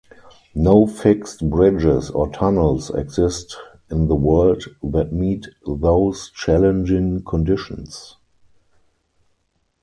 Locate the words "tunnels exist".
2.31-3.55